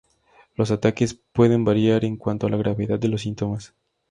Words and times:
Los 0.55 0.71
ataques 0.71 1.13
pueden 1.13 1.63
variar 1.63 2.05
en 2.05 2.17
cuanto 2.17 2.47
a 2.47 2.49
la 2.49 2.57
gravedad 2.57 2.97
de 2.97 3.07
los 3.07 3.21
síntomas. 3.21 3.75